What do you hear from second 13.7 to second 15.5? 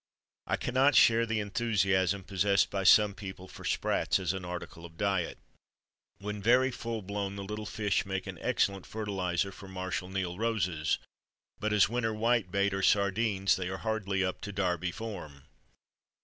hardly up to "Derby form."